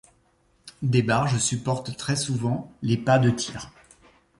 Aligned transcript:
Des 0.81 1.03
barges 1.03 1.37
supportent 1.37 1.95
très 1.95 2.15
souvent 2.15 2.73
les 2.81 2.97
pas 2.97 3.19
de 3.19 3.29
tirs. 3.29 3.69